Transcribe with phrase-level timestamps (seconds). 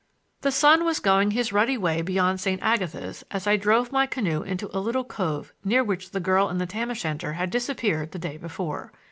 [0.41, 2.59] The sun was going his ruddy way beyond St.
[2.63, 6.57] Agatha's as I drove my canoe into a little cove near which the girl in
[6.57, 8.91] the tam o' shanter had disappeared the day before.